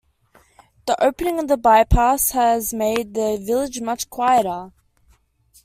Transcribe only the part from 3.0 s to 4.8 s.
the village much quieter.